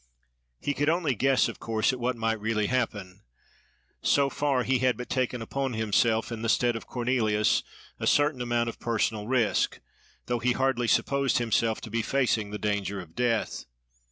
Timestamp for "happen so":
2.65-4.31